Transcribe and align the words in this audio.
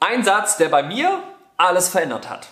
Ein 0.00 0.22
Satz, 0.22 0.56
der 0.56 0.68
bei 0.68 0.84
mir 0.84 1.24
alles 1.56 1.88
verändert 1.88 2.30
hat. 2.30 2.46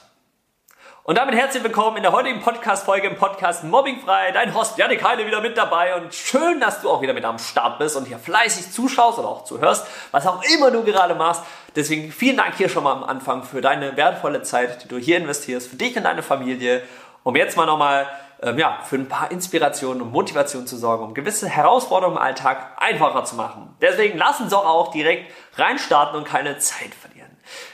Und 1.05 1.17
damit 1.17 1.37
herzlich 1.37 1.63
willkommen 1.63 1.97
in 1.97 2.03
der 2.03 2.11
heutigen 2.11 2.41
Podcast-Folge 2.41 3.07
im 3.07 3.17
Podcast 3.17 3.63
Mobbingfrei. 3.63 4.33
Dein 4.33 4.53
Host 4.53 4.77
Janik 4.79 5.05
Heide 5.05 5.25
wieder 5.29 5.41
mit 5.41 5.57
dabei 5.57 5.95
und 5.95 6.13
schön, 6.13 6.59
dass 6.59 6.83
du 6.83 6.91
auch 6.91 7.03
wieder 7.03 7.13
mit 7.13 7.25
am 7.25 7.39
Start 7.39 7.79
bist 7.79 7.97
und 7.97 8.07
hier 8.07 8.19
fleißig 8.19 8.73
zuschaust 8.73 9.21
oder 9.21 9.29
auch 9.29 9.45
zuhörst, 9.45 9.87
was 10.11 10.27
auch 10.27 10.43
immer 10.57 10.73
du 10.73 10.83
gerade 10.83 11.15
machst. 11.15 11.45
Deswegen 11.77 12.11
vielen 12.11 12.37
Dank 12.37 12.57
hier 12.57 12.69
schon 12.69 12.83
mal 12.83 12.91
am 12.91 13.05
Anfang 13.05 13.45
für 13.45 13.61
deine 13.61 13.97
wertvolle 13.97 14.43
Zeit, 14.43 14.83
die 14.83 14.89
du 14.89 14.99
hier 14.99 15.19
investierst, 15.19 15.69
für 15.69 15.77
dich 15.77 15.97
und 15.97 16.03
deine 16.03 16.25
Familie, 16.25 16.83
um 17.23 17.37
jetzt 17.37 17.57
mal 17.57 17.67
nochmal 17.67 18.09
ähm, 18.43 18.59
ja, 18.59 18.81
für 18.83 18.97
ein 18.97 19.09
paar 19.09 19.31
Inspirationen 19.31 20.03
und 20.03 20.11
Motivationen 20.11 20.67
zu 20.67 20.77
sorgen, 20.77 21.05
um 21.05 21.15
gewisse 21.15 21.49
Herausforderungen 21.49 22.17
im 22.17 22.23
Alltag 22.25 22.73
einfacher 22.77 23.25
zu 23.25 23.37
machen. 23.37 23.77
Deswegen 23.81 24.19
lass 24.19 24.41
uns 24.41 24.51
doch 24.51 24.67
auch 24.67 24.91
direkt 24.91 25.33
reinstarten 25.57 26.19
und 26.19 26.25
keine 26.25 26.59
Zeit 26.59 26.93
verlieren. 26.93 27.16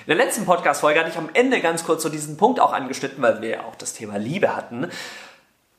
In 0.01 0.17
der 0.17 0.17
letzten 0.17 0.45
Podcast-Folge 0.45 1.01
hatte 1.01 1.11
ich 1.11 1.17
am 1.17 1.31
Ende 1.33 1.61
ganz 1.61 1.85
kurz 1.85 2.03
so 2.03 2.09
diesen 2.09 2.37
Punkt 2.37 2.61
auch 2.61 2.73
angeschnitten, 2.73 3.23
weil 3.23 3.41
wir 3.41 3.49
ja 3.49 3.61
auch 3.65 3.75
das 3.77 3.95
Thema 3.95 4.17
Liebe 4.19 4.55
hatten, 4.55 4.91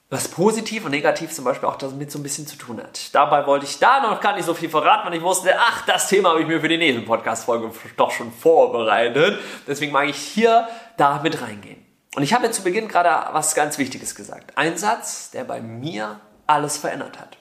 was 0.09 0.27
positiv 0.27 0.85
und 0.85 0.91
negativ 0.91 1.31
zum 1.31 1.43
Beispiel 1.43 1.67
auch 1.67 1.75
damit 1.75 2.11
so 2.11 2.19
ein 2.19 2.23
bisschen 2.23 2.45
zu 2.45 2.55
tun 2.55 2.79
hat. 2.81 3.13
Dabei 3.15 3.47
wollte 3.47 3.65
ich 3.65 3.79
da 3.79 4.01
noch 4.01 4.21
gar 4.21 4.35
nicht 4.35 4.45
so 4.45 4.53
viel 4.53 4.69
verraten, 4.69 5.07
weil 5.07 5.17
ich 5.17 5.23
wusste, 5.23 5.55
ach, 5.57 5.85
das 5.85 6.07
Thema 6.07 6.29
habe 6.29 6.41
ich 6.41 6.47
mir 6.47 6.61
für 6.61 6.67
die 6.67 6.77
nächste 6.77 7.01
Podcast-Folge 7.01 7.71
doch 7.97 8.11
schon 8.11 8.31
vorbereitet. 8.31 9.39
Deswegen 9.67 9.91
mag 9.91 10.07
ich 10.07 10.17
hier 10.17 10.67
da 10.97 11.19
mit 11.23 11.41
reingehen. 11.41 11.83
Und 12.15 12.21
ich 12.21 12.33
habe 12.33 12.51
zu 12.51 12.61
Beginn 12.61 12.87
gerade 12.87 13.33
was 13.33 13.55
ganz 13.55 13.79
Wichtiges 13.79 14.13
gesagt. 14.13 14.55
Ein 14.55 14.77
Satz, 14.77 15.31
der 15.31 15.45
bei 15.45 15.61
mir 15.61 16.19
alles 16.45 16.77
verändert 16.77 17.19
hat. 17.19 17.37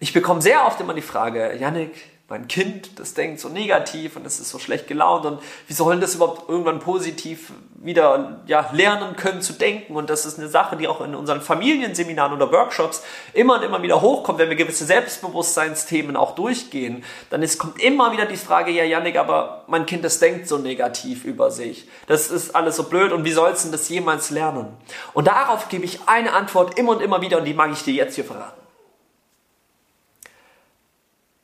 Ich 0.00 0.12
bekomme 0.12 0.42
sehr 0.42 0.66
oft 0.66 0.80
immer 0.80 0.94
die 0.94 1.02
Frage, 1.02 1.54
Yannick, 1.54 2.17
mein 2.30 2.46
Kind, 2.46 2.98
das 2.98 3.14
denkt 3.14 3.40
so 3.40 3.48
negativ 3.48 4.16
und 4.16 4.26
es 4.26 4.38
ist 4.38 4.50
so 4.50 4.58
schlecht 4.58 4.86
gelaunt 4.86 5.24
und 5.24 5.40
wie 5.66 5.72
sollen 5.72 5.98
das 5.98 6.14
überhaupt 6.14 6.46
irgendwann 6.50 6.78
positiv 6.78 7.52
wieder 7.74 8.42
ja, 8.46 8.68
lernen 8.72 9.16
können 9.16 9.40
zu 9.40 9.54
denken 9.54 9.96
und 9.96 10.10
das 10.10 10.26
ist 10.26 10.38
eine 10.38 10.48
Sache, 10.48 10.76
die 10.76 10.88
auch 10.88 11.00
in 11.00 11.14
unseren 11.14 11.40
Familienseminaren 11.40 12.34
oder 12.34 12.52
Workshops 12.52 13.02
immer 13.32 13.54
und 13.54 13.62
immer 13.62 13.80
wieder 13.80 14.02
hochkommt, 14.02 14.38
wenn 14.38 14.50
wir 14.50 14.56
gewisse 14.56 14.84
Selbstbewusstseinsthemen 14.84 16.16
auch 16.16 16.34
durchgehen, 16.34 17.02
dann 17.30 17.42
ist, 17.42 17.58
kommt 17.58 17.80
immer 17.80 18.12
wieder 18.12 18.26
die 18.26 18.36
Frage, 18.36 18.72
ja 18.72 18.84
Janik, 18.84 19.16
aber 19.16 19.64
mein 19.66 19.86
Kind, 19.86 20.04
das 20.04 20.18
denkt 20.18 20.48
so 20.48 20.58
negativ 20.58 21.24
über 21.24 21.50
sich, 21.50 21.88
das 22.08 22.30
ist 22.30 22.54
alles 22.54 22.76
so 22.76 22.82
blöd 22.82 23.12
und 23.12 23.24
wie 23.24 23.32
soll 23.32 23.52
es 23.52 23.62
denn 23.62 23.72
das 23.72 23.88
jemals 23.88 24.28
lernen? 24.28 24.66
Und 25.14 25.28
darauf 25.28 25.70
gebe 25.70 25.86
ich 25.86 26.00
eine 26.04 26.34
Antwort 26.34 26.78
immer 26.78 26.90
und 26.90 27.00
immer 27.00 27.22
wieder 27.22 27.38
und 27.38 27.46
die 27.46 27.54
mag 27.54 27.72
ich 27.72 27.84
dir 27.84 27.94
jetzt 27.94 28.16
hier 28.16 28.24
verraten. 28.24 28.57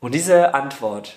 Und 0.05 0.13
diese 0.13 0.53
Antwort, 0.53 1.15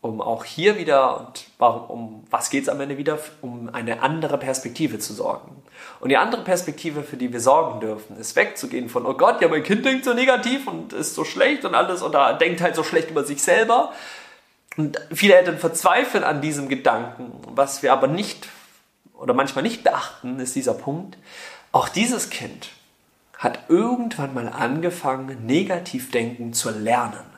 um 0.00 0.20
auch 0.20 0.42
hier 0.42 0.76
wieder, 0.76 1.20
und 1.20 1.44
warum, 1.58 1.88
um 1.88 2.24
was 2.30 2.50
geht 2.50 2.64
es 2.64 2.68
am 2.68 2.80
Ende 2.80 2.98
wieder, 2.98 3.16
um 3.42 3.72
eine 3.72 4.02
andere 4.02 4.38
Perspektive 4.38 4.98
zu 4.98 5.12
sorgen. 5.12 5.62
Und 6.00 6.08
die 6.08 6.16
andere 6.16 6.42
Perspektive, 6.42 7.04
für 7.04 7.16
die 7.16 7.32
wir 7.32 7.38
sorgen 7.38 7.78
dürfen, 7.78 8.16
ist 8.16 8.34
wegzugehen 8.34 8.88
von, 8.88 9.06
oh 9.06 9.14
Gott, 9.14 9.40
ja, 9.40 9.46
mein 9.46 9.62
Kind 9.62 9.84
denkt 9.86 10.04
so 10.04 10.14
negativ 10.14 10.66
und 10.66 10.94
ist 10.94 11.14
so 11.14 11.22
schlecht 11.22 11.64
und 11.64 11.76
alles 11.76 12.02
oder 12.02 12.32
denkt 12.32 12.60
halt 12.60 12.74
so 12.74 12.82
schlecht 12.82 13.12
über 13.12 13.22
sich 13.22 13.40
selber. 13.40 13.92
Und 14.76 14.98
viele 15.14 15.36
Eltern 15.36 15.58
verzweifeln 15.58 16.24
an 16.24 16.40
diesem 16.40 16.68
Gedanken. 16.68 17.30
Was 17.54 17.84
wir 17.84 17.92
aber 17.92 18.08
nicht 18.08 18.48
oder 19.14 19.32
manchmal 19.32 19.62
nicht 19.62 19.84
beachten, 19.84 20.40
ist 20.40 20.56
dieser 20.56 20.74
Punkt. 20.74 21.18
Auch 21.70 21.88
dieses 21.88 22.30
Kind 22.30 22.70
hat 23.38 23.60
irgendwann 23.68 24.34
mal 24.34 24.48
angefangen, 24.48 25.46
negativ 25.46 26.10
denken 26.10 26.52
zu 26.52 26.70
lernen. 26.70 27.35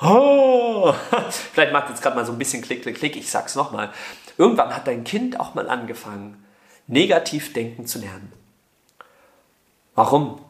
Oh, 0.00 0.92
vielleicht 1.30 1.72
macht 1.72 1.88
jetzt 1.88 2.02
gerade 2.02 2.16
mal 2.16 2.24
so 2.24 2.32
ein 2.32 2.38
bisschen 2.38 2.62
Klick, 2.62 2.82
Klick, 2.82 2.96
Klick. 2.96 3.16
Ich 3.16 3.30
sag's 3.30 3.54
nochmal. 3.54 3.90
Irgendwann 4.36 4.74
hat 4.74 4.86
dein 4.86 5.04
Kind 5.04 5.40
auch 5.40 5.54
mal 5.54 5.68
angefangen, 5.68 6.44
negativ 6.86 7.52
denken 7.52 7.86
zu 7.86 7.98
lernen. 7.98 8.32
Warum? 9.94 10.40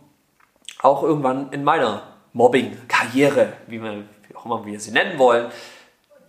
Auch 0.81 1.03
irgendwann 1.03 1.51
in 1.53 1.65
meiner 1.65 2.03
Mobbing-Karriere, 2.35 3.55
wie, 3.67 3.83
wir, 3.83 4.05
wie 4.29 4.37
auch 4.37 4.45
immer 4.45 4.67
wir 4.67 4.79
sie 4.79 4.91
nennen 4.91 5.19
wollen, 5.19 5.51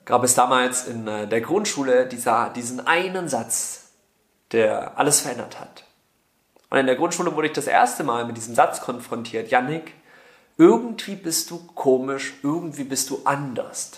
gab 0.06 0.24
es 0.24 0.34
damals 0.34 0.88
in 0.88 1.08
äh, 1.08 1.28
der 1.28 1.42
Grundschule 1.42 2.08
dieser, 2.08 2.50
diesen 2.50 2.88
einen 2.88 3.28
Satz, 3.28 3.92
der 4.54 4.98
alles 4.98 5.22
verändert 5.22 5.60
hat. 5.60 5.84
Und 6.70 6.78
in 6.78 6.86
der 6.86 6.96
Grundschule 6.96 7.36
wurde 7.36 7.48
ich 7.48 7.54
das 7.54 7.68
erste 7.68 8.04
Mal 8.04 8.26
mit 8.26 8.38
diesem 8.38 8.56
Satz 8.56 8.82
konfrontiert. 8.82 9.52
Yannick, 9.52 9.94
irgendwie 10.60 11.16
bist 11.16 11.50
du 11.50 11.58
komisch, 11.74 12.34
irgendwie 12.44 12.84
bist 12.84 13.10
du 13.10 13.22
anders. 13.24 13.92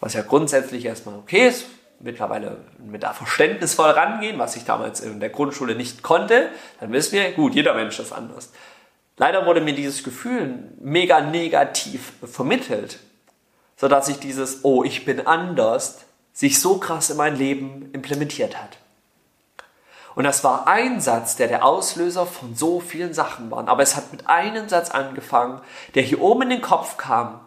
Was 0.00 0.14
ja 0.14 0.22
grundsätzlich 0.22 0.86
erstmal 0.86 1.16
okay 1.16 1.48
ist, 1.48 1.66
mittlerweile 2.00 2.64
mit 2.78 3.02
da 3.02 3.12
verständnisvoll 3.12 3.90
rangehen, 3.90 4.38
was 4.38 4.56
ich 4.56 4.64
damals 4.64 5.00
in 5.00 5.20
der 5.20 5.28
Grundschule 5.28 5.74
nicht 5.74 6.02
konnte, 6.02 6.48
dann 6.80 6.92
wissen 6.92 7.12
wir, 7.12 7.30
gut, 7.32 7.54
jeder 7.54 7.74
Mensch 7.74 7.98
ist 7.98 8.12
anders. 8.12 8.52
Leider 9.18 9.44
wurde 9.44 9.60
mir 9.60 9.74
dieses 9.74 10.02
Gefühl 10.02 10.72
mega 10.80 11.20
negativ 11.20 12.14
vermittelt, 12.24 12.98
sodass 13.76 14.06
sich 14.06 14.18
dieses, 14.18 14.64
oh, 14.64 14.82
ich 14.82 15.04
bin 15.04 15.26
anders, 15.26 16.00
sich 16.32 16.58
so 16.58 16.78
krass 16.78 17.10
in 17.10 17.18
mein 17.18 17.36
Leben 17.36 17.90
implementiert 17.92 18.60
hat. 18.60 18.78
Und 20.14 20.24
das 20.24 20.44
war 20.44 20.68
ein 20.68 21.00
Satz, 21.00 21.36
der 21.36 21.48
der 21.48 21.64
Auslöser 21.64 22.26
von 22.26 22.54
so 22.54 22.80
vielen 22.80 23.14
Sachen 23.14 23.50
war. 23.50 23.66
Aber 23.68 23.82
es 23.82 23.96
hat 23.96 24.12
mit 24.12 24.28
einem 24.28 24.68
Satz 24.68 24.90
angefangen, 24.90 25.60
der 25.94 26.02
hier 26.02 26.20
oben 26.20 26.42
in 26.42 26.50
den 26.50 26.62
Kopf 26.62 26.96
kam, 26.96 27.40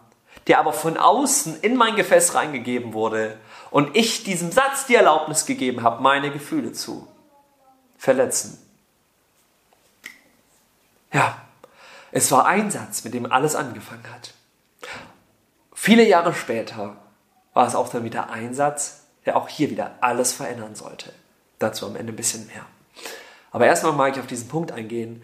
der 0.47 0.59
aber 0.59 0.73
von 0.73 0.97
außen 0.97 1.61
in 1.61 1.77
mein 1.77 1.95
Gefäß 1.95 2.35
reingegeben 2.35 2.93
wurde 2.93 3.37
und 3.71 3.95
ich 3.95 4.23
diesem 4.23 4.51
Satz 4.51 4.85
die 4.85 4.95
Erlaubnis 4.95 5.45
gegeben 5.45 5.83
habe, 5.83 6.01
meine 6.01 6.31
Gefühle 6.31 6.73
zu 6.73 7.07
verletzen. 7.97 8.61
Ja, 11.11 11.41
es 12.11 12.31
war 12.31 12.45
ein 12.45 12.69
Satz, 12.69 13.03
mit 13.03 13.13
dem 13.13 13.31
alles 13.31 13.55
angefangen 13.55 14.05
hat. 14.13 14.33
Viele 15.73 16.03
Jahre 16.05 16.33
später 16.33 16.97
war 17.53 17.67
es 17.67 17.75
auch 17.75 17.89
dann 17.89 18.03
wieder 18.03 18.29
ein 18.29 18.53
Satz, 18.53 19.03
der 19.25 19.37
auch 19.37 19.47
hier 19.47 19.69
wieder 19.69 19.95
alles 20.01 20.33
verändern 20.33 20.75
sollte. 20.75 21.13
Dazu 21.59 21.85
am 21.87 21.95
Ende 21.95 22.13
ein 22.13 22.15
bisschen 22.15 22.47
mehr. 22.47 22.65
Aber 23.51 23.65
erstmal 23.65 23.93
mag 23.93 24.13
ich 24.13 24.19
auf 24.19 24.27
diesen 24.27 24.47
Punkt 24.47 24.71
eingehen. 24.71 25.23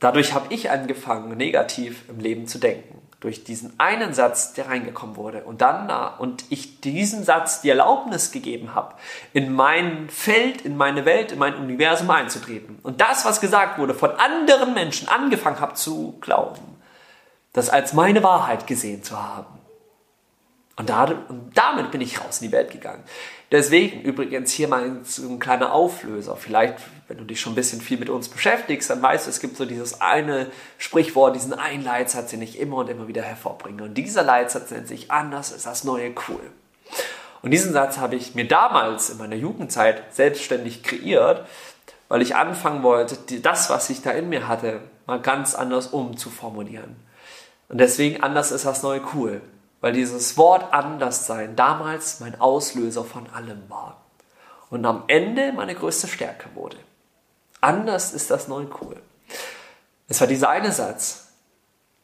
Dadurch 0.00 0.34
habe 0.34 0.52
ich 0.52 0.70
angefangen, 0.70 1.36
negativ 1.36 2.08
im 2.08 2.18
Leben 2.18 2.46
zu 2.46 2.58
denken. 2.58 3.00
Durch 3.20 3.44
diesen 3.44 3.78
einen 3.78 4.14
Satz, 4.14 4.52
der 4.52 4.68
reingekommen 4.68 5.16
wurde. 5.16 5.44
Und 5.44 5.60
dann, 5.60 5.88
und 6.18 6.44
ich 6.48 6.80
diesem 6.80 7.22
Satz 7.22 7.60
die 7.60 7.70
Erlaubnis 7.70 8.32
gegeben 8.32 8.74
habe, 8.74 8.94
in 9.32 9.52
mein 9.52 10.10
Feld, 10.10 10.62
in 10.62 10.76
meine 10.76 11.04
Welt, 11.04 11.30
in 11.30 11.38
mein 11.38 11.54
Universum 11.54 12.10
einzutreten. 12.10 12.80
Und 12.82 13.00
das, 13.00 13.24
was 13.24 13.40
gesagt 13.40 13.78
wurde, 13.78 13.94
von 13.94 14.10
anderen 14.10 14.74
Menschen 14.74 15.06
angefangen 15.08 15.60
habe 15.60 15.74
zu 15.74 16.18
glauben. 16.20 16.62
Das 17.52 17.70
als 17.70 17.92
meine 17.92 18.24
Wahrheit 18.24 18.66
gesehen 18.66 19.04
zu 19.04 19.22
haben. 19.22 19.61
Und, 20.76 20.90
damit 21.54 21.90
bin 21.90 22.00
ich 22.00 22.20
raus 22.20 22.40
in 22.40 22.48
die 22.48 22.52
Welt 22.52 22.70
gegangen. 22.70 23.04
Deswegen 23.50 24.00
übrigens 24.00 24.52
hier 24.52 24.68
mal 24.68 24.82
ein, 24.82 25.02
ein, 25.18 25.38
kleiner 25.38 25.72
Auflöser. 25.72 26.36
Vielleicht, 26.36 26.76
wenn 27.08 27.18
du 27.18 27.24
dich 27.24 27.40
schon 27.40 27.52
ein 27.52 27.56
bisschen 27.56 27.82
viel 27.82 27.98
mit 27.98 28.08
uns 28.08 28.28
beschäftigst, 28.28 28.88
dann 28.88 29.02
weißt 29.02 29.26
du, 29.26 29.30
es 29.30 29.40
gibt 29.40 29.58
so 29.58 29.66
dieses 29.66 30.00
eine 30.00 30.50
Sprichwort, 30.78 31.36
diesen 31.36 31.52
einen 31.52 31.84
Leitsatz, 31.84 32.30
den 32.30 32.40
ich 32.40 32.58
immer 32.58 32.78
und 32.78 32.88
immer 32.88 33.06
wieder 33.06 33.20
hervorbringe. 33.20 33.82
Und 33.82 33.94
dieser 33.94 34.22
Leitsatz 34.22 34.70
nennt 34.70 34.88
sich 34.88 35.10
anders 35.10 35.52
ist 35.52 35.66
das 35.66 35.84
neue 35.84 36.14
cool. 36.28 36.40
Und 37.42 37.50
diesen 37.50 37.74
Satz 37.74 37.98
habe 37.98 38.16
ich 38.16 38.34
mir 38.34 38.48
damals 38.48 39.10
in 39.10 39.18
meiner 39.18 39.36
Jugendzeit 39.36 40.14
selbstständig 40.14 40.82
kreiert, 40.82 41.46
weil 42.08 42.22
ich 42.22 42.34
anfangen 42.34 42.82
wollte, 42.82 43.18
das, 43.40 43.68
was 43.68 43.90
ich 43.90 44.00
da 44.00 44.12
in 44.12 44.30
mir 44.30 44.48
hatte, 44.48 44.80
mal 45.06 45.20
ganz 45.20 45.54
anders 45.54 45.88
umzuformulieren. 45.88 46.96
Und 47.68 47.78
deswegen 47.78 48.22
anders 48.22 48.52
ist 48.52 48.64
das 48.64 48.82
neue 48.82 49.02
cool 49.14 49.42
weil 49.82 49.92
dieses 49.92 50.38
Wort 50.38 50.72
Anderssein 50.72 51.54
damals 51.56 52.20
mein 52.20 52.40
Auslöser 52.40 53.04
von 53.04 53.28
allem 53.28 53.68
war 53.68 54.00
und 54.70 54.86
am 54.86 55.04
Ende 55.08 55.52
meine 55.52 55.74
größte 55.74 56.08
Stärke 56.08 56.48
wurde. 56.54 56.78
Anders 57.60 58.14
ist 58.14 58.30
das 58.30 58.48
neu 58.48 58.64
cool. 58.80 58.96
Es 60.08 60.20
war 60.20 60.26
dieser 60.28 60.48
eine 60.48 60.72
Satz, 60.72 61.28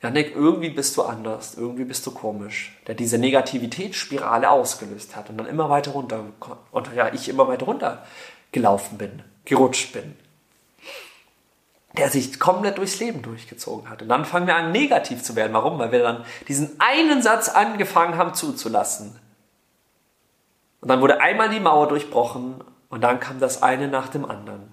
Janik, 0.02 0.34
irgendwie 0.34 0.70
bist 0.70 0.96
du 0.96 1.02
anders, 1.02 1.54
irgendwie 1.56 1.84
bist 1.84 2.06
du 2.06 2.10
komisch, 2.10 2.78
der 2.86 2.94
diese 2.94 3.18
Negativitätsspirale 3.18 4.50
ausgelöst 4.50 5.16
hat 5.16 5.30
und 5.30 5.38
dann 5.38 5.46
immer 5.46 5.70
weiter 5.70 5.92
runter, 5.92 6.24
und 6.70 6.94
ja, 6.94 7.12
ich 7.12 7.28
immer 7.28 7.48
weiter 7.48 7.66
runter 7.66 8.06
gelaufen 8.52 8.98
bin, 8.98 9.22
gerutscht 9.44 9.92
bin 9.92 10.14
der 11.98 12.10
sich 12.10 12.38
komplett 12.38 12.78
durchs 12.78 13.00
Leben 13.00 13.22
durchgezogen 13.22 13.90
hat. 13.90 14.02
Und 14.02 14.08
dann 14.08 14.24
fangen 14.24 14.46
wir 14.46 14.56
an, 14.56 14.72
negativ 14.72 15.22
zu 15.22 15.36
werden. 15.36 15.52
Warum? 15.52 15.78
Weil 15.78 15.92
wir 15.92 16.02
dann 16.02 16.24
diesen 16.46 16.76
einen 16.78 17.22
Satz 17.22 17.48
angefangen 17.48 18.16
haben 18.16 18.34
zuzulassen. 18.34 19.18
Und 20.80 20.88
dann 20.88 21.00
wurde 21.00 21.20
einmal 21.20 21.48
die 21.48 21.60
Mauer 21.60 21.88
durchbrochen 21.88 22.62
und 22.88 23.02
dann 23.02 23.20
kam 23.20 23.40
das 23.40 23.62
eine 23.62 23.88
nach 23.88 24.08
dem 24.08 24.24
anderen. 24.24 24.72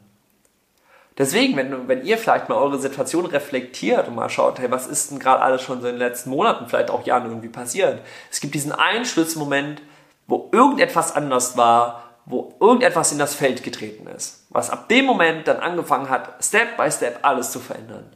Deswegen, 1.18 1.56
wenn, 1.56 1.88
wenn 1.88 2.06
ihr 2.06 2.18
vielleicht 2.18 2.50
mal 2.50 2.56
eure 2.56 2.78
Situation 2.78 3.26
reflektiert 3.26 4.08
und 4.08 4.16
mal 4.16 4.30
schaut, 4.30 4.60
hey, 4.60 4.70
was 4.70 4.86
ist 4.86 5.12
denn 5.12 5.20
gerade 5.20 5.42
alles 5.42 5.62
schon 5.62 5.82
so 5.82 5.88
in 5.88 5.94
den 5.94 6.00
letzten 6.00 6.30
Monaten, 6.30 6.68
vielleicht 6.68 6.92
auch 6.92 7.06
Jahren 7.06 7.26
irgendwie 7.26 7.48
passiert? 7.48 8.02
Es 8.30 8.42
gibt 8.42 8.54
diesen 8.54 8.74
einen 8.74 9.06
Schlüsselmoment, 9.06 9.82
wo 10.28 10.50
irgendetwas 10.52 11.16
anders 11.16 11.56
war, 11.56 12.05
wo 12.26 12.56
irgendetwas 12.60 13.12
in 13.12 13.20
das 13.20 13.36
Feld 13.36 13.64
getreten 13.64 14.08
ist, 14.08 14.46
was 14.50 14.70
ab 14.70 14.90
dem 14.90 15.06
Moment 15.06 15.48
dann 15.48 15.58
angefangen 15.58 16.10
hat, 16.10 16.44
Step 16.44 16.76
by 16.78 16.92
Step 16.92 17.20
alles 17.22 17.52
zu 17.52 17.60
verändern. 17.60 18.12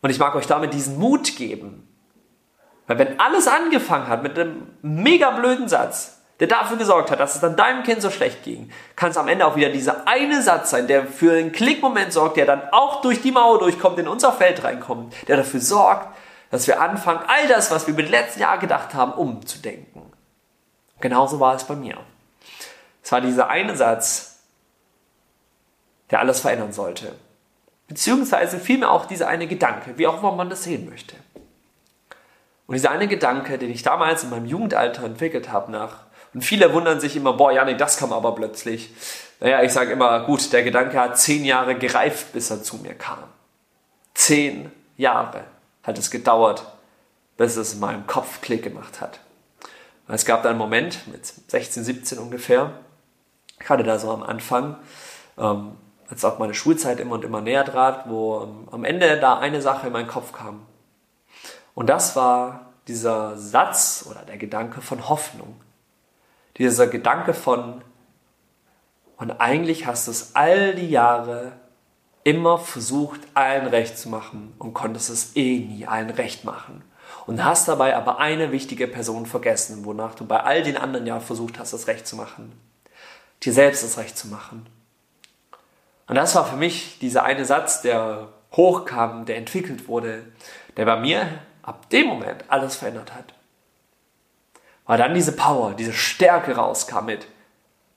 Und 0.00 0.10
ich 0.10 0.18
mag 0.18 0.34
euch 0.34 0.46
damit 0.46 0.72
diesen 0.72 0.98
Mut 0.98 1.36
geben. 1.36 1.86
Weil 2.86 2.98
wenn 2.98 3.20
alles 3.20 3.46
angefangen 3.46 4.08
hat 4.08 4.22
mit 4.22 4.38
einem 4.38 4.66
mega 4.82 5.30
blöden 5.30 5.68
Satz, 5.68 6.20
der 6.40 6.48
dafür 6.48 6.78
gesorgt 6.78 7.10
hat, 7.10 7.20
dass 7.20 7.34
es 7.34 7.42
dann 7.42 7.54
deinem 7.54 7.82
Kind 7.82 8.00
so 8.00 8.10
schlecht 8.10 8.42
ging, 8.42 8.72
kann 8.96 9.10
es 9.10 9.18
am 9.18 9.28
Ende 9.28 9.46
auch 9.46 9.56
wieder 9.56 9.68
dieser 9.68 10.08
eine 10.08 10.42
Satz 10.42 10.70
sein, 10.70 10.86
der 10.86 11.06
für 11.06 11.32
einen 11.32 11.52
Klickmoment 11.52 12.14
sorgt, 12.14 12.38
der 12.38 12.46
dann 12.46 12.62
auch 12.72 13.02
durch 13.02 13.20
die 13.20 13.30
Mauer 13.30 13.58
durchkommt, 13.58 13.98
in 13.98 14.08
unser 14.08 14.32
Feld 14.32 14.64
reinkommt, 14.64 15.14
der 15.28 15.36
dafür 15.36 15.60
sorgt, 15.60 16.16
dass 16.50 16.66
wir 16.66 16.80
anfangen, 16.80 17.20
all 17.28 17.46
das, 17.46 17.70
was 17.70 17.86
wir 17.86 17.92
über 17.92 18.02
die 18.02 18.10
letzten 18.10 18.40
Jahre 18.40 18.58
gedacht 18.58 18.94
haben, 18.94 19.12
umzudenken. 19.12 20.09
Genauso 21.00 21.40
war 21.40 21.54
es 21.54 21.64
bei 21.64 21.74
mir. 21.74 21.98
Es 23.02 23.12
war 23.12 23.20
dieser 23.20 23.48
eine 23.48 23.76
Satz, 23.76 24.40
der 26.10 26.20
alles 26.20 26.40
verändern 26.40 26.72
sollte. 26.72 27.14
Beziehungsweise 27.88 28.58
vielmehr 28.58 28.90
auch 28.90 29.06
dieser 29.06 29.28
eine 29.28 29.46
Gedanke, 29.46 29.98
wie 29.98 30.06
auch 30.06 30.18
immer 30.18 30.32
man 30.32 30.50
das 30.50 30.64
sehen 30.64 30.88
möchte. 30.88 31.16
Und 32.66 32.74
dieser 32.74 32.90
eine 32.90 33.08
Gedanke, 33.08 33.58
den 33.58 33.70
ich 33.70 33.82
damals 33.82 34.22
in 34.22 34.30
meinem 34.30 34.46
Jugendalter 34.46 35.04
entwickelt 35.04 35.50
habe, 35.50 35.72
nach 35.72 36.04
und 36.32 36.42
viele 36.42 36.72
wundern 36.72 37.00
sich 37.00 37.16
immer, 37.16 37.32
boah, 37.32 37.52
Janik, 37.52 37.78
das 37.78 37.96
kam 37.96 38.12
aber 38.12 38.34
plötzlich. 38.34 38.94
Naja, 39.40 39.62
ich 39.62 39.72
sage 39.72 39.92
immer, 39.92 40.20
gut, 40.20 40.52
der 40.52 40.62
Gedanke 40.62 41.00
hat 41.00 41.18
zehn 41.18 41.44
Jahre 41.44 41.74
gereift, 41.74 42.32
bis 42.32 42.50
er 42.50 42.62
zu 42.62 42.76
mir 42.76 42.94
kam. 42.94 43.24
Zehn 44.14 44.70
Jahre 44.96 45.44
hat 45.82 45.98
es 45.98 46.10
gedauert, 46.10 46.64
bis 47.36 47.56
es 47.56 47.74
in 47.74 47.80
meinem 47.80 48.06
Kopf 48.06 48.40
Klick 48.42 48.62
gemacht 48.62 49.00
hat. 49.00 49.18
Es 50.12 50.24
gab 50.24 50.42
da 50.42 50.50
einen 50.50 50.58
Moment 50.58 51.06
mit 51.08 51.26
16, 51.26 51.84
17 51.84 52.18
ungefähr, 52.18 52.72
gerade 53.58 53.84
da 53.84 53.98
so 53.98 54.10
am 54.10 54.22
Anfang, 54.22 54.76
ähm, 55.38 55.76
als 56.08 56.24
auch 56.24 56.38
meine 56.38 56.54
Schulzeit 56.54 56.98
immer 57.00 57.14
und 57.14 57.24
immer 57.24 57.40
näher 57.40 57.64
trat, 57.64 58.08
wo 58.08 58.42
ähm, 58.42 58.68
am 58.70 58.84
Ende 58.84 59.18
da 59.20 59.38
eine 59.38 59.62
Sache 59.62 59.86
in 59.86 59.92
meinen 59.92 60.08
Kopf 60.08 60.32
kam. 60.32 60.66
Und 61.74 61.88
das 61.88 62.16
war 62.16 62.72
dieser 62.88 63.36
Satz 63.36 64.06
oder 64.10 64.22
der 64.22 64.36
Gedanke 64.36 64.80
von 64.80 65.08
Hoffnung 65.08 65.60
dieser 66.60 66.86
Gedanke 66.86 67.32
von, 67.32 67.82
und 69.16 69.30
eigentlich 69.40 69.86
hast 69.86 70.06
du 70.06 70.10
es 70.10 70.36
all 70.36 70.74
die 70.74 70.90
Jahre 70.90 71.52
immer 72.22 72.58
versucht, 72.58 73.20
allen 73.32 73.66
recht 73.66 73.96
zu 73.96 74.10
machen 74.10 74.52
und 74.58 74.74
konntest 74.74 75.08
es 75.08 75.36
eh 75.36 75.58
nie 75.58 75.86
allen 75.86 76.10
recht 76.10 76.44
machen. 76.44 76.84
Und 77.30 77.44
hast 77.44 77.68
dabei 77.68 77.94
aber 77.94 78.18
eine 78.18 78.50
wichtige 78.50 78.88
Person 78.88 79.24
vergessen, 79.24 79.84
wonach 79.84 80.16
du 80.16 80.26
bei 80.26 80.40
all 80.40 80.64
den 80.64 80.76
anderen 80.76 81.06
ja 81.06 81.20
versucht 81.20 81.60
hast, 81.60 81.72
es 81.72 81.86
recht 81.86 82.04
zu 82.04 82.16
machen. 82.16 82.60
Dir 83.44 83.52
selbst 83.52 83.84
es 83.84 83.98
recht 83.98 84.18
zu 84.18 84.26
machen. 84.26 84.66
Und 86.08 86.16
das 86.16 86.34
war 86.34 86.44
für 86.44 86.56
mich 86.56 86.98
dieser 86.98 87.22
eine 87.22 87.44
Satz, 87.44 87.82
der 87.82 88.30
hochkam, 88.50 89.26
der 89.26 89.36
entwickelt 89.36 89.86
wurde, 89.86 90.24
der 90.76 90.86
bei 90.86 90.96
mir 90.96 91.28
ab 91.62 91.88
dem 91.90 92.08
Moment 92.08 92.42
alles 92.48 92.74
verändert 92.74 93.14
hat. 93.14 93.32
Weil 94.86 94.98
dann 94.98 95.14
diese 95.14 95.30
Power, 95.30 95.74
diese 95.74 95.92
Stärke 95.92 96.56
rauskam 96.56 97.04
mit. 97.04 97.28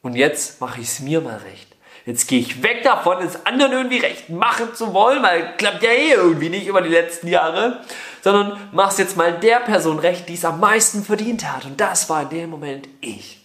Und 0.03 0.13
jetzt 0.15 0.61
mache 0.61 0.79
ich 0.79 0.89
es 0.89 0.99
mir 0.99 1.21
mal 1.21 1.37
recht. 1.37 1.72
Jetzt 2.05 2.27
gehe 2.27 2.39
ich 2.39 2.61
weg 2.61 2.83
davon, 2.83 3.23
es 3.23 3.45
anderen 3.45 3.71
irgendwie 3.71 3.99
recht 3.99 4.29
machen 4.29 4.75
zu 4.75 4.93
wollen, 4.93 5.23
weil 5.23 5.55
klappt 5.55 5.83
ja 5.83 5.91
eh 5.91 6.11
irgendwie 6.11 6.49
nicht 6.49 6.67
über 6.67 6.81
die 6.81 6.89
letzten 6.89 7.27
Jahre, 7.27 7.81
sondern 8.21 8.69
mach's 8.73 8.97
jetzt 8.97 9.15
mal 9.15 9.39
der 9.39 9.59
Person 9.61 9.99
recht, 9.99 10.27
die 10.27 10.33
es 10.33 10.43
am 10.43 10.59
meisten 10.59 11.03
verdient 11.03 11.49
hat. 11.49 11.65
Und 11.65 11.79
das 11.79 12.09
war 12.09 12.23
in 12.23 12.29
dem 12.29 12.49
Moment 12.49 12.89
ich. 12.99 13.39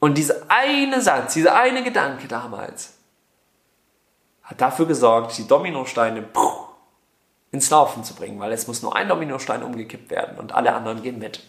Und 0.00 0.16
dieser 0.16 0.36
eine 0.48 1.02
Satz, 1.02 1.34
dieser 1.34 1.54
eine 1.54 1.82
Gedanke 1.82 2.28
damals, 2.28 2.94
hat 4.42 4.60
dafür 4.60 4.86
gesorgt, 4.86 5.36
die 5.36 5.46
Dominosteine 5.46 6.22
puh, 6.22 6.66
ins 7.52 7.70
Laufen 7.70 8.02
zu 8.04 8.14
bringen, 8.14 8.40
weil 8.40 8.52
es 8.52 8.66
muss 8.66 8.82
nur 8.82 8.96
ein 8.96 9.08
Dominostein 9.08 9.62
umgekippt 9.62 10.10
werden 10.10 10.38
und 10.38 10.52
alle 10.52 10.74
anderen 10.74 11.02
gehen 11.02 11.18
mit, 11.18 11.42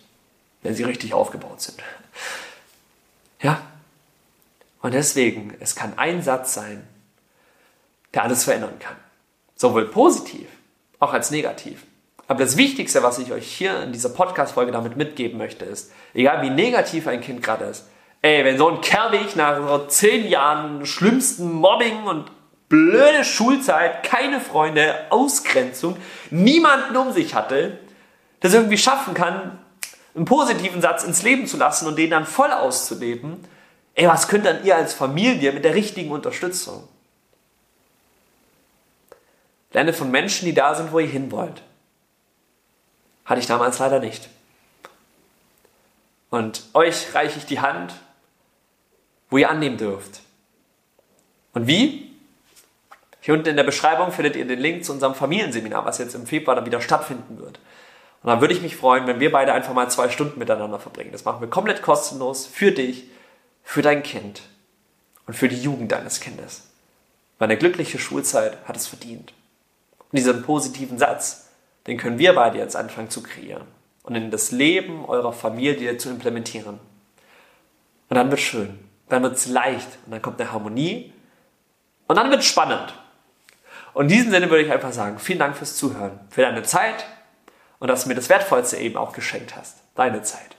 wenn 0.61 0.75
sie 0.75 0.83
richtig 0.83 1.13
aufgebaut 1.13 1.61
sind. 1.61 1.79
Ja? 3.41 3.61
Und 4.83 4.93
deswegen, 4.93 5.55
es 5.61 5.75
kann 5.75 5.93
ein 5.97 6.21
Satz 6.21 6.53
sein, 6.53 6.85
der 8.13 8.23
alles 8.23 8.43
verändern 8.43 8.77
kann. 8.79 8.97
Sowohl 9.55 9.85
positiv, 9.85 10.47
auch 10.99 11.13
als 11.13 11.31
negativ. 11.31 11.85
Aber 12.27 12.43
das 12.43 12.57
Wichtigste, 12.57 13.01
was 13.01 13.17
ich 13.17 13.31
euch 13.31 13.47
hier 13.47 13.81
in 13.81 13.93
dieser 13.93 14.09
Podcast-Folge 14.09 14.73
damit 14.73 14.97
mitgeben 14.97 15.37
möchte, 15.37 15.63
ist, 15.63 15.91
egal 16.13 16.41
wie 16.41 16.49
negativ 16.49 17.07
ein 17.07 17.21
Kind 17.21 17.41
gerade 17.41 17.65
ist, 17.65 17.87
ey, 18.21 18.43
wenn 18.43 18.57
so 18.57 18.67
ein 18.67 18.81
Kerl 18.81 19.13
wie 19.13 19.25
ich 19.25 19.37
nach 19.37 19.65
so 19.65 19.85
zehn 19.87 20.27
Jahren 20.27 20.85
schlimmsten 20.85 21.49
Mobbing 21.53 22.03
und 22.03 22.29
blöde 22.67 23.23
Schulzeit, 23.23 24.03
keine 24.03 24.41
Freunde, 24.41 24.95
Ausgrenzung, 25.11 25.95
niemanden 26.29 26.97
um 26.97 27.13
sich 27.13 27.35
hatte, 27.35 27.79
das 28.41 28.53
irgendwie 28.53 28.77
schaffen 28.77 29.13
kann, 29.13 29.59
einen 30.13 30.25
positiven 30.25 30.81
Satz 30.81 31.05
ins 31.05 31.23
Leben 31.23 31.47
zu 31.47 31.55
lassen 31.55 31.87
und 31.87 31.97
den 31.97 32.09
dann 32.09 32.25
voll 32.25 32.51
auszuleben, 32.51 33.45
ey, 33.95 34.07
was 34.07 34.27
könnt 34.27 34.45
dann 34.45 34.63
ihr 34.65 34.75
als 34.75 34.93
Familie 34.93 35.51
mit 35.51 35.63
der 35.63 35.75
richtigen 35.75 36.11
Unterstützung? 36.11 36.87
Lerne 39.71 39.93
von 39.93 40.11
Menschen, 40.11 40.45
die 40.45 40.53
da 40.53 40.75
sind, 40.75 40.91
wo 40.91 40.99
ihr 40.99 41.07
hin 41.07 41.31
wollt. 41.31 41.63
Hatte 43.25 43.39
ich 43.39 43.47
damals 43.47 43.79
leider 43.79 43.99
nicht. 43.99 44.29
Und 46.29 46.63
euch 46.73 47.13
reiche 47.13 47.39
ich 47.39 47.45
die 47.45 47.59
Hand, 47.59 47.93
wo 49.29 49.37
ihr 49.37 49.49
annehmen 49.49 49.77
dürft. 49.77 50.21
Und 51.53 51.67
wie? 51.67 52.11
Hier 53.21 53.33
unten 53.33 53.49
in 53.49 53.55
der 53.55 53.63
Beschreibung 53.63 54.11
findet 54.11 54.35
ihr 54.35 54.45
den 54.45 54.59
Link 54.59 54.83
zu 54.83 54.91
unserem 54.91 55.15
Familienseminar, 55.15 55.85
was 55.85 55.97
jetzt 55.97 56.13
im 56.13 56.27
Februar 56.27 56.55
dann 56.55 56.65
wieder 56.65 56.81
stattfinden 56.81 57.39
wird. 57.39 57.59
Und 58.21 58.29
dann 58.29 58.41
würde 58.41 58.53
ich 58.53 58.61
mich 58.61 58.75
freuen, 58.75 59.07
wenn 59.07 59.19
wir 59.19 59.31
beide 59.31 59.53
einfach 59.53 59.73
mal 59.73 59.89
zwei 59.89 60.09
Stunden 60.09 60.39
miteinander 60.39 60.79
verbringen. 60.79 61.11
Das 61.11 61.25
machen 61.25 61.41
wir 61.41 61.49
komplett 61.49 61.81
kostenlos 61.81 62.45
für 62.45 62.71
dich, 62.71 63.05
für 63.63 63.81
dein 63.81 64.03
Kind 64.03 64.41
und 65.25 65.33
für 65.33 65.47
die 65.47 65.61
Jugend 65.61 65.91
deines 65.91 66.19
Kindes. 66.19 66.69
Weil 67.39 67.47
eine 67.47 67.57
glückliche 67.57 67.99
Schulzeit 67.99 68.57
hat 68.65 68.75
es 68.75 68.87
verdient. 68.87 69.33
Und 69.99 70.17
diesen 70.17 70.43
positiven 70.43 70.97
Satz, 70.97 71.49
den 71.87 71.97
können 71.97 72.19
wir 72.19 72.33
beide 72.33 72.57
jetzt 72.57 72.75
anfangen 72.75 73.09
zu 73.09 73.23
kreieren 73.23 73.63
und 74.03 74.15
in 74.15 74.31
das 74.31 74.51
Leben 74.51 75.05
eurer 75.05 75.33
Familie 75.33 75.97
zu 75.97 76.09
implementieren. 76.09 76.79
Und 78.09 78.15
dann 78.15 78.29
wird 78.29 78.41
schön, 78.41 78.79
dann 79.09 79.23
wird 79.23 79.35
es 79.35 79.47
leicht 79.47 79.87
und 80.05 80.11
dann 80.11 80.21
kommt 80.21 80.39
eine 80.39 80.51
Harmonie 80.51 81.11
und 82.07 82.15
dann 82.15 82.29
wird 82.29 82.41
es 82.41 82.45
spannend. 82.45 82.93
Und 83.93 84.05
in 84.05 84.09
diesem 84.09 84.31
Sinne 84.31 84.49
würde 84.49 84.63
ich 84.63 84.71
einfach 84.71 84.91
sagen, 84.91 85.19
vielen 85.19 85.39
Dank 85.39 85.55
fürs 85.55 85.75
Zuhören, 85.75 86.19
für 86.29 86.41
deine 86.41 86.63
Zeit 86.63 87.05
und 87.79 87.87
dass 87.87 88.03
du 88.03 88.09
mir 88.09 88.15
das 88.15 88.29
Wertvollste 88.29 88.77
eben 88.77 88.97
auch 88.97 89.13
geschenkt 89.13 89.55
hast, 89.55 89.77
deine 89.95 90.21
Zeit. 90.21 90.55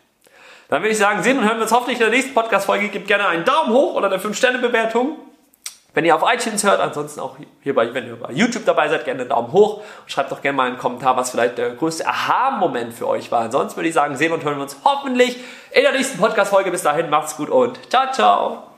Dann 0.69 0.83
würde 0.83 0.93
ich 0.93 0.99
sagen, 0.99 1.23
sehen 1.23 1.39
und 1.39 1.45
hören 1.45 1.57
wir 1.57 1.63
uns 1.63 1.73
hoffentlich 1.73 1.99
in 1.99 2.07
der 2.07 2.11
nächsten 2.11 2.35
Podcast-Folge. 2.35 2.89
Gebt 2.89 3.07
gerne 3.07 3.27
einen 3.27 3.45
Daumen 3.45 3.73
hoch 3.73 3.95
oder 3.95 4.07
eine 4.07 4.19
5-Sterne-Bewertung. 4.19 5.19
Wenn 5.95 6.05
ihr 6.05 6.17
auf 6.17 6.23
iTunes 6.31 6.65
hört, 6.65 6.81
ansonsten 6.81 7.21
auch 7.21 7.37
hier 7.63 7.75
bei, 7.75 7.95
wenn 7.95 8.09
ihr 8.09 8.17
bei 8.17 8.33
YouTube 8.33 8.65
dabei 8.65 8.89
seid, 8.89 9.05
gerne 9.05 9.21
einen 9.21 9.31
Daumen 9.31 9.53
hoch 9.53 9.77
und 9.77 10.11
schreibt 10.11 10.33
doch 10.33 10.43
gerne 10.43 10.57
mal 10.57 10.67
einen 10.67 10.79
Kommentar, 10.79 11.17
was 11.17 11.31
vielleicht 11.31 11.57
der 11.57 11.71
größte 11.71 12.07
Aha-Moment 12.07 12.93
für 12.93 13.07
euch 13.07 13.31
war. 13.31 13.43
Ansonsten 13.43 13.77
würde 13.77 13.89
ich 13.89 13.95
sagen, 13.95 14.17
sehen 14.17 14.33
und 14.33 14.43
hören 14.43 14.57
wir 14.57 14.63
uns 14.63 14.77
hoffentlich 14.85 15.37
in 15.71 15.83
der 15.83 15.93
nächsten 15.93 16.19
Podcast-Folge. 16.19 16.73
Bis 16.73 16.83
dahin, 16.83 17.11
macht's 17.11 17.37
gut 17.37 17.49
und 17.49 17.79
ciao, 17.91 18.11
ciao. 18.11 18.74